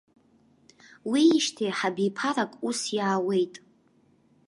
Уиижьҭеи 1.09 1.71
х-абиԥарак 1.77 2.51
ус 2.67 2.79
иаауеит. 2.97 3.55